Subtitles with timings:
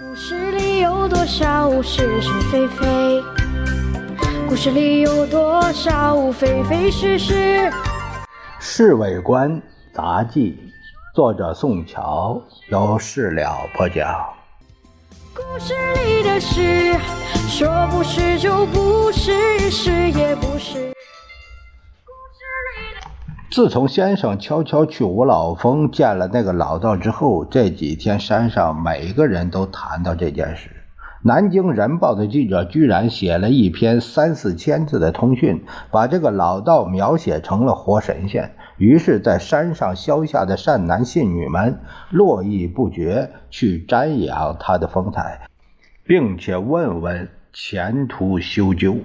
[0.00, 3.22] 故事里有多少是是非非？
[4.48, 7.34] 故事里有多少非非是是？
[8.58, 9.60] 《侍卫官
[9.92, 10.58] 杂记》，
[11.14, 14.22] 作者宋乔，由事了播讲。
[15.34, 16.94] 故事里的事，
[17.48, 20.91] 说不是就不是，是也不是。
[23.52, 30.70] 自从先生悄悄去五老峰见了那个老道之后，这几天山上每个人都谈到这件事。
[31.22, 38.52] 南京人报的记者居然写了一篇三四千字的通讯，把这个老道描写成了活神仙。
[38.78, 45.42] 于是，在山上消下的善男信女们络绎不绝去瞻仰他的风采，
[46.06, 48.96] 并且问问前途修究。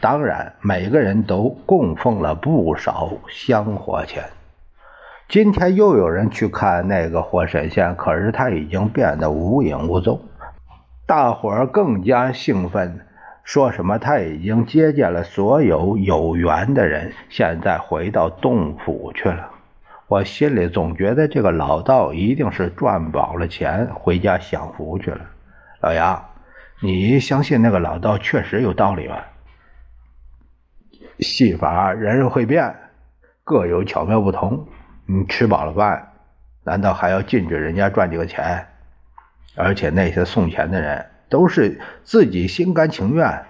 [0.00, 4.24] 当然，每个人都供奉了不少香火钱。
[5.28, 10.20] 今天又有人去看那个活神仙，可是他已经变得无影无踪。
[11.06, 13.00] 大伙儿更加兴奋，
[13.42, 19.50] 说什么他已经接见了所有有缘的人，现在回到洞府去了。
[20.06, 25.20] 我心里总觉得这个老道一定是赚饱了钱，回家享福去了。
[25.80, 26.22] 老杨，
[26.82, 29.16] 你相信那个老道确实有道理吗？
[31.20, 32.74] 戏法人人会变，
[33.44, 34.66] 各有巧妙不同。
[35.06, 36.12] 你吃饱了饭，
[36.64, 38.66] 难道还要禁止人家赚这个钱？
[39.56, 43.44] 而且那些送钱的人都是自己心甘情愿，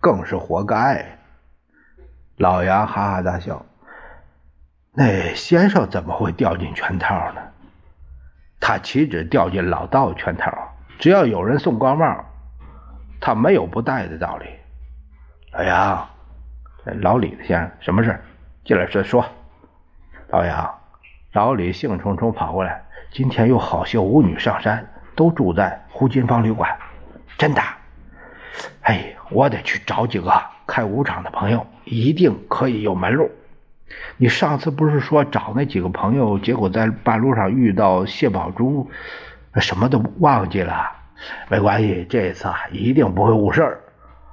[0.00, 1.04] 更是活该。
[2.36, 3.66] 老杨哈哈大笑。
[4.92, 7.42] 那先生怎么会掉进圈套呢？
[8.58, 10.50] 他岂止掉进老道圈套？
[10.98, 12.24] 只要有人送高帽，
[13.20, 14.46] 他没有不戴的道理。
[15.52, 16.08] 老杨。
[16.84, 18.18] 老李先生，什么事
[18.64, 19.24] 进来再说。
[20.28, 20.74] 老杨，
[21.32, 22.82] 老李兴冲冲跑过来。
[23.10, 26.74] 今天有好些舞女上山，都住在胡金芳旅馆。
[27.36, 27.60] 真的？
[28.82, 30.32] 哎，我得去找几个
[30.66, 33.30] 开舞场的朋友，一定可以有门路。
[34.16, 38.88] 你上次不是说找那几个朋友，结果在半路上遇到谢宝珠，
[39.56, 40.92] 什么都忘记了。
[41.48, 43.79] 没关系，这一次啊，一定不会误事儿。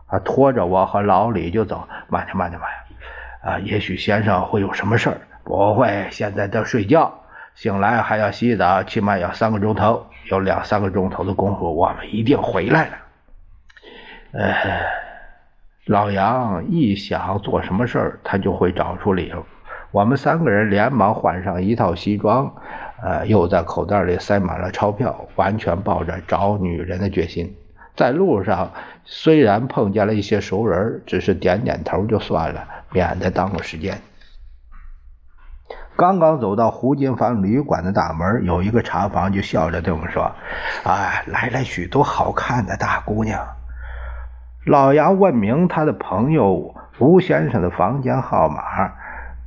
[0.09, 3.53] 他拖着我和老李就走，慢点，慢点，慢点。
[3.53, 6.07] 啊，也许先生会有什么事儿，不会。
[6.11, 7.13] 现在在睡觉，
[7.55, 10.05] 醒来还要洗澡，起码要三个钟头。
[10.29, 12.91] 有两三个钟头的功夫，我们一定回来了。
[14.33, 14.53] 呃，
[15.85, 19.45] 老杨一想做什么事儿，他就会找出理由。
[19.91, 22.53] 我们三个人连忙换上一套西装，
[23.01, 27.55] 呃，又在口袋里塞满了钞票，完全抱着找女人的决心。
[27.97, 28.71] 在路上，
[29.05, 33.99] 虽然碰见了一些熟人，只是点点头就算了，免得耽误时间。
[35.95, 40.31] 刚刚走到胡金芳旅馆的大门，有一个茶房就笑着对我们说
[40.85, 43.43] ：“啊，来了许多好看的大姑娘。”
[44.67, 48.61] 老杨问明他的朋友吴先生的房间号码，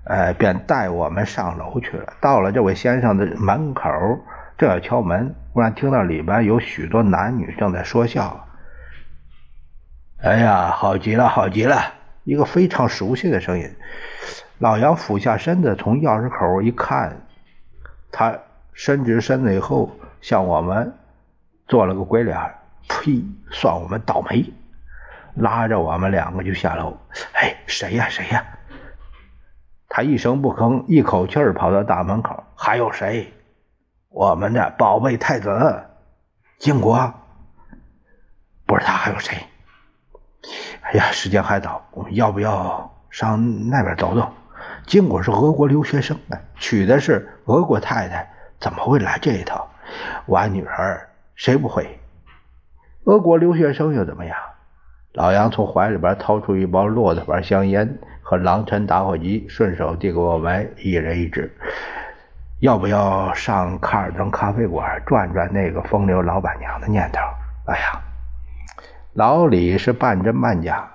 [0.06, 2.15] 呃，便带我们上楼去了。
[2.21, 3.88] 到了这位先生的门口。
[4.60, 8.47] 正要敲门，忽然听到里边有许多男女正在说笑。
[10.21, 11.82] 哎呀，好极了，好极了！
[12.25, 13.75] 一个非常熟悉的声音。
[14.59, 17.16] 老杨俯下身子，从钥匙口一看，
[18.12, 18.38] 他
[18.75, 20.93] 伸直身子以后，向我们
[21.66, 22.37] 做了个鬼脸。
[22.87, 23.25] 呸！
[23.50, 24.44] 算我们倒霉！
[25.37, 26.94] 拉着我们两个就下楼。
[27.32, 28.06] 哎，谁呀？
[28.10, 28.44] 谁呀？
[29.88, 32.44] 他一声不吭，一口气跑到大门口。
[32.54, 33.32] 还有谁？
[34.10, 35.84] 我们的宝贝太子，
[36.59, 37.15] 金国，
[38.66, 39.37] 不知道还有谁？
[40.82, 44.28] 哎呀，时间还早，我们要不要上那边走走？
[44.84, 46.19] 金国是俄国留学生，
[46.56, 48.28] 娶的是俄国太太，
[48.59, 49.70] 怎么会来这一套？
[50.26, 52.00] 玩女儿谁不会？
[53.04, 54.37] 俄国留学生又怎么样？
[55.12, 61.56] 老杨从怀里边掏出一包骆驼牌香烟和狼尘打火机，顺手递给我们一人一支。
[62.60, 67.19] 要不要上卡尔登咖啡馆转转那个风流老板娘的念头？
[67.65, 67.98] 哎呀，
[69.14, 70.87] 老李是半真半假。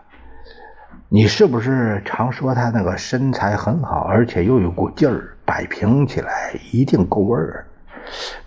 [1.10, 7.66] 你是不是常说他那个身材很好，而且又有股劲儿，摆平起来一定够味儿？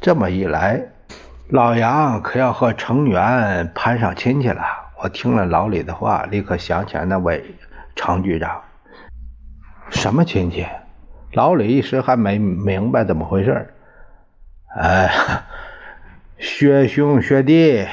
[0.00, 0.80] 这么一来，
[1.48, 4.62] 老杨可要和程元攀上亲戚了。
[5.02, 7.56] 我听了老李的话，立刻想起来那位
[7.96, 8.60] 程局长。
[9.90, 10.64] 什么亲戚？
[11.32, 13.74] 老李一时还没明白怎么回事
[14.76, 15.10] 哎，
[16.38, 17.86] 薛兄薛弟，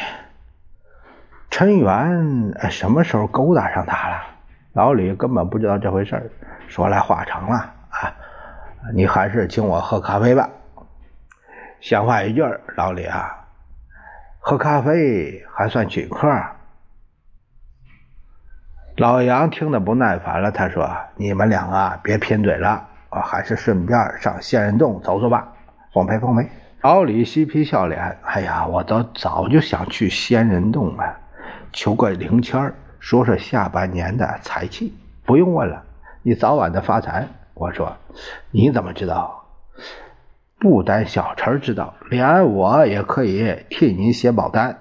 [1.50, 4.24] 陈元什么时候勾搭上他了？
[4.74, 6.32] 老李根本不知道这回事
[6.68, 7.56] 说来话长了
[7.90, 8.14] 啊，
[8.94, 10.50] 你还是请我喝咖啡吧。
[11.80, 12.42] 闲话一句，
[12.76, 13.46] 老李啊，
[14.40, 16.28] 喝咖啡还算请客。
[18.98, 25.48] 老杨听得不耐烦了，他说：“你们两个别贫嘴了，我还是顺便上仙人洞走走吧，
[25.94, 26.46] 奉陪奉陪。”
[26.84, 31.18] 老李嬉皮笑脸：“哎呀，我都早就想去仙人洞了，
[31.72, 34.94] 求个灵签说说下半年的财气。
[35.26, 35.84] 不用问了，
[36.22, 37.96] 你早晚的发财。”我说
[38.52, 39.46] ：“你怎么知道？
[40.60, 44.78] 不单小陈知道，连我也可以替你写保单。”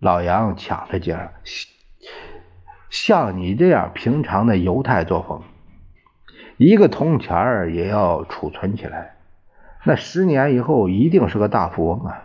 [0.00, 1.34] 老杨抢着劲儿。
[2.90, 5.42] 像你这样平常的犹太作风，
[6.58, 9.14] 一个铜钱儿也要储存起来，
[9.84, 12.24] 那十年以后一定是个大富翁啊！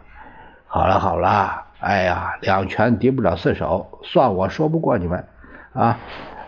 [0.65, 5.27] 好了好了，哎呀，两拳敌不了四手，算我说不过你们
[5.73, 5.99] 啊！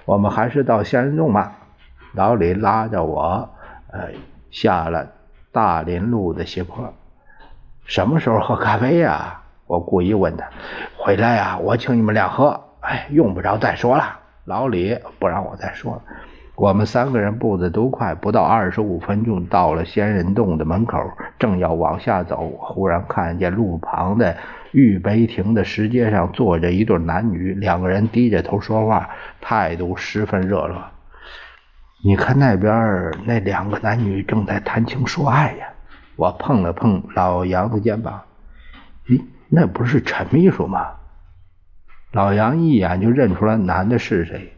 [0.06, 1.58] 我们还是到仙人洞吧。
[2.14, 3.50] 老李拉着我，
[3.92, 4.10] 呃，
[4.50, 5.12] 下了
[5.52, 6.92] 大林路的斜坡。
[7.86, 9.44] 什么时候喝咖啡呀？
[9.68, 10.48] 我故意问他。
[10.98, 12.62] 回来呀，我请你们俩喝。
[12.80, 14.22] 哎，用不着再说了。
[14.44, 16.02] 老李不让我再说了。
[16.56, 21.00] 我们三个人步子都快，不到二十五分钟到了仙人洞的门口，
[21.38, 24.38] 正要往下走，忽然看见路旁的
[24.72, 29.10] 玉碑亭的石阶上坐着一对男女，两个人低着头说话，
[29.42, 30.82] 态度十分热络。
[32.06, 35.68] 你看那边那两个男女正在谈情说爱呀！
[36.16, 38.22] 我碰了碰老杨的肩膀，
[39.08, 40.88] 咦，那不是陈秘书吗？
[42.14, 44.54] 老杨一眼就认出来男的是谁，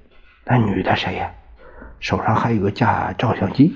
[0.46, 1.32] 那女的谁呀？
[2.00, 3.76] 手上还有个架照相机。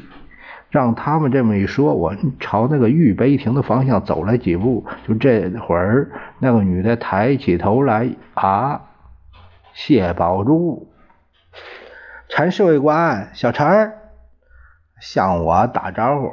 [0.69, 6.09] 让他们这么一说，我朝那个玉碑亭的方向走了几步，就这会儿，
[6.39, 8.79] 那个女的抬起头来，啊，
[9.73, 10.89] 谢宝珠，
[12.29, 13.97] 陈侍卫官，小陈儿
[15.01, 16.31] 向我打招呼，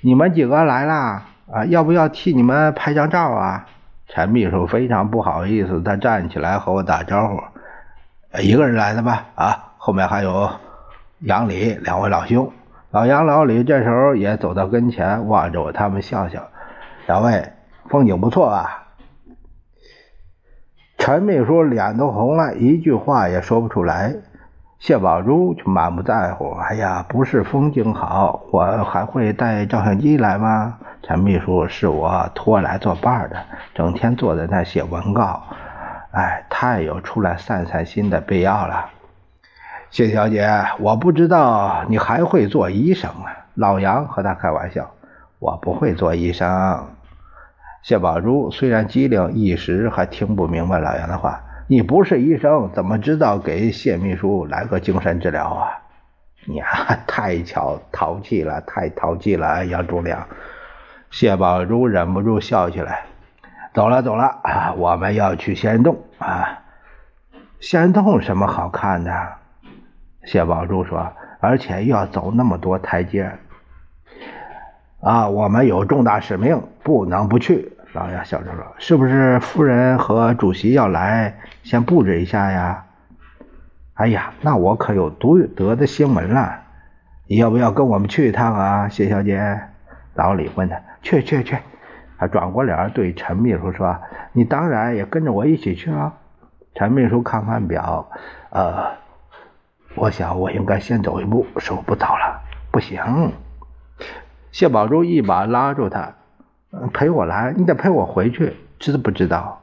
[0.00, 1.26] 你们几个来啦？
[1.52, 3.66] 啊，要不要替你们拍张照啊？
[4.08, 7.38] 陈秘书非常不好意思，他站起来和我打招呼
[8.40, 9.26] ：“一个人来的吧？
[9.34, 10.48] 啊，后面还有
[11.24, 12.52] 杨李两位老兄。”
[12.92, 16.48] 老杨、老李这时候也走到跟前，望着我，他们笑笑
[17.08, 17.50] ：“两位
[17.88, 18.84] 风景不错啊。”
[20.96, 24.14] 陈秘书脸都红了，一句话也说不出来。
[24.78, 33.36] 谢宝珠却满不在乎：“哎呀，不是风景好，我还会带照相机来吗？”陈秘书是我托来做伴的，
[33.74, 35.42] 整天坐在那写文稿，
[36.12, 38.90] 哎，太有出来散散心的必要了。
[39.94, 40.50] 谢小姐，
[40.80, 43.46] 我不知道你还会做医生啊？
[43.54, 44.90] 老杨和他开玩笑，
[45.38, 46.88] 我不会做医生。
[47.84, 51.42] 谢宝珠虽然机灵，一时还听不明白老杨的话。
[51.68, 55.70] 你不是医生，怎么知道给谢秘书来个精神治疗啊？
[56.44, 60.26] 你啊，太巧淘气了，太淘气了，杨忠良。
[61.12, 63.04] 谢宝珠忍不住笑起来。
[63.72, 64.40] 走了走了，
[64.76, 66.64] 我们要去仙洞啊！
[67.60, 69.12] 仙洞什么好看的？
[70.24, 73.30] 谢宝珠说，而且又要走那么多台阶
[75.00, 75.28] 啊！
[75.28, 77.72] 我们有重大使命，不能不去。
[77.92, 82.84] 老杨笑着说：“是不是夫人和主席要来，先布置一下呀？”
[83.94, 86.60] 哎呀，那我可有独得的新闻了！
[87.26, 89.60] 你要不要跟我们去一趟啊，谢小姐？
[90.14, 90.80] 老李问他。
[91.02, 91.58] 去去去！
[92.16, 94.00] 他转过脸对陈秘书说
[94.32, 96.14] ：“你当然也跟着我一起去啊。”
[96.74, 98.10] 陈秘书看看表，
[98.50, 98.86] 呃，
[99.94, 102.40] 我想我应该先走一步，时候不早了。
[102.70, 103.32] 不行！
[104.50, 106.14] 谢宝珠一把拉住他
[106.92, 109.62] ：“陪我来，你得陪我回去，知不知道？”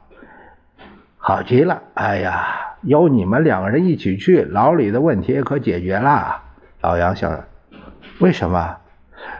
[1.18, 1.82] 好极了！
[1.94, 6.42] 哎呀，有你们两个人一起去，老李的问题也可解决了。
[6.80, 7.46] 老杨笑了
[8.18, 8.78] ：“为什么？”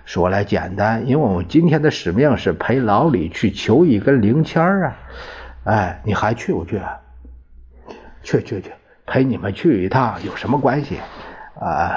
[0.04, 4.96] 说来简单，因为我们今天的使命是陪老李去求一根灵签啊！
[5.64, 6.80] 哎，你还去不去？
[8.22, 8.70] 去去去，
[9.06, 10.98] 陪你们去一趟有什么关系？
[11.60, 11.92] 啊！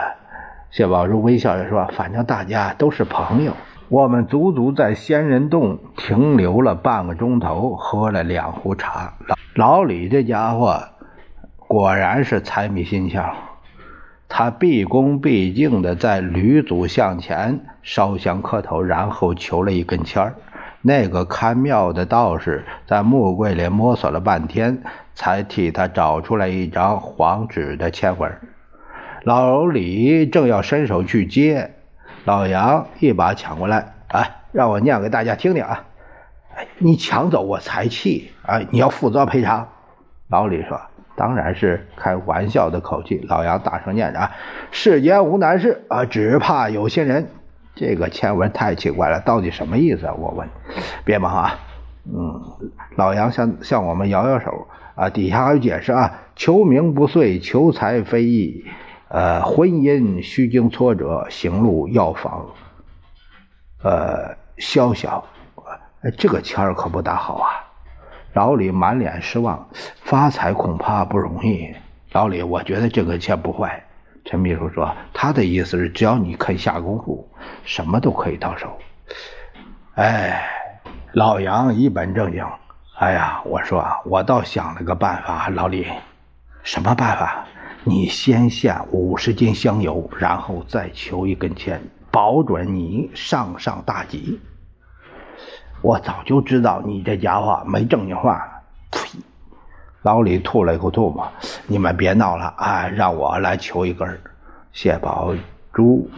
[0.71, 3.53] 谢宝珠微笑着说：“反正大家都是朋友。”
[3.87, 9.13] 我们足足在仙人洞停留了半个钟头，喝了两壶茶。
[9.53, 10.83] 老老李这家伙
[11.57, 13.23] 果然是财迷心窍。
[14.27, 20.35] 他毕恭毕敬地在吕祖像前烧香磕头，然后求了一根签儿。
[20.81, 24.81] 那个看庙的道士在木柜里摸索了半天，
[25.15, 28.31] 才替他找出来一张黄纸的签文。
[29.23, 31.71] 老李正要伸手去接，
[32.25, 35.85] 老杨一把抢过来：“哎，让我念给大家听听啊！
[36.55, 39.67] 哎，你抢走我财气，哎，你要负责赔偿。”
[40.29, 40.79] 老李说。
[41.17, 43.23] 当然是开玩笑的口气。
[43.29, 44.31] 老杨大声念着：“啊，
[44.69, 47.29] 世间无难事啊，只怕有心人。”
[47.73, 50.13] 这个签文太奇怪了，到底什么意思啊？
[50.13, 50.45] 我问。
[51.05, 51.59] 别忙啊，
[52.07, 52.39] 嗯，
[52.95, 58.63] 老杨向向我们摇摇手啊，底下还有解释啊：求名不遂，求财非易，
[59.07, 62.45] 呃，婚姻须经挫折，行路要防
[63.83, 65.25] 呃宵小。
[66.19, 67.49] 这个签儿可不大好啊！
[68.33, 69.67] 老李满脸失望，
[70.03, 71.73] 发财恐怕不容易。
[72.11, 73.83] 老李，我觉得这个签不坏。
[74.25, 77.27] 陈秘书说，他的意思是，只要你肯下功夫，
[77.63, 78.77] 什么都可以到手。
[79.95, 80.47] 哎。
[81.15, 82.45] 老杨一本正经，
[82.97, 85.87] 哎呀，我说，我倒想了个办法，老李，
[86.61, 87.45] 什么办法？
[87.85, 91.81] 你先献五十斤香油，然后再求一根签，
[92.11, 94.41] 保准你上上大吉。
[95.81, 98.45] 我早就知道你这家伙没正经话。
[98.91, 99.17] 呸！
[100.01, 101.25] 老李吐了一口唾沫。
[101.65, 104.19] 你们别闹了啊，让我来求一根。
[104.73, 105.33] 谢宝
[105.71, 106.09] 珠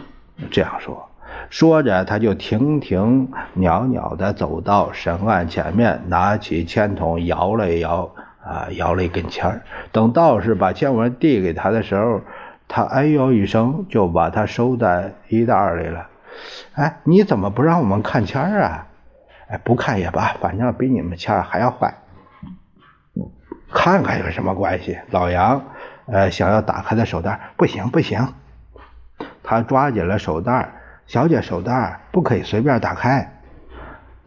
[0.50, 1.08] 这样说。
[1.50, 8.10] 说着，他就停停袅袅地走到神案前面，拿起签筒摇了摇，
[8.44, 9.62] 啊，摇了一根签。
[9.92, 12.22] 等道士把签文递给他的时候，
[12.68, 16.08] 他哎呦一声，就把它收在衣袋里了。
[16.74, 18.88] 哎，你怎么不让我们看签儿啊？
[19.48, 21.94] 哎，不看也罢，反正比你们签儿还要坏。
[23.72, 24.98] 看看有什么关系？
[25.12, 25.62] 老杨，
[26.08, 28.34] 呃，想要打开的手袋，不行不行。
[29.44, 30.74] 他抓紧了手袋。
[31.08, 33.34] 小姐手袋不可以随便打开。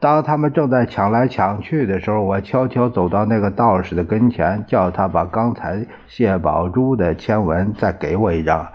[0.00, 8.66] 当他们正在抢来抢去的时候，我悄悄走到那个道士的跟前，叫他把刚才谢宝珠的签文再给我一张。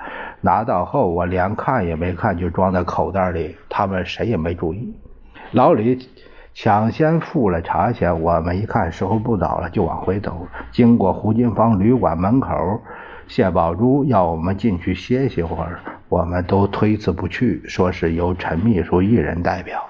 [0.42, 3.56] 拿到后，我连看也没看，就装在口袋里。
[3.70, 4.96] 他们谁也没注意。
[5.52, 6.08] 老李
[6.54, 10.48] 抢先付了茶钱，我们一看时候不早了，就往回走。
[10.72, 12.54] 经过胡金芳旅馆门口。
[13.28, 19.84] 谢宝珠要我们进去歇息会儿，我们都推辞不去，说是由陈秘书一人代表。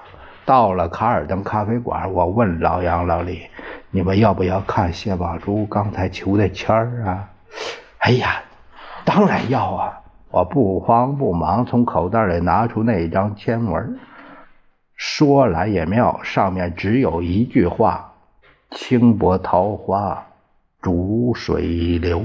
[0.44, 3.42] 到了卡尔登咖啡馆，我问老杨、老李
[3.90, 7.28] ：“你们要不要看谢宝珠刚才求的签儿啊
[7.98, 8.42] ？”“哎呀，
[9.04, 13.98] 当然要啊！”我不慌不忙从口袋里拿出那张签文。
[14.94, 18.12] 说来也妙，上面只有一句话
[18.70, 20.26] ：“轻薄桃花
[20.80, 22.24] 逐水流。”